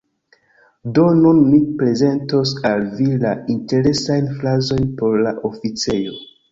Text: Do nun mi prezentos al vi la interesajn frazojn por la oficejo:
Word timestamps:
Do 0.97 1.03
nun 1.19 1.41
mi 1.49 1.59
prezentos 1.81 2.55
al 2.71 2.89
vi 2.97 3.11
la 3.27 3.37
interesajn 3.57 4.35
frazojn 4.41 4.93
por 5.03 5.25
la 5.29 5.41
oficejo: 5.55 6.23